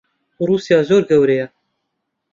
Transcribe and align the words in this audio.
ڕووسیا 0.45 0.77
زۆر 0.89 1.01
گەورەیە. 1.09 1.47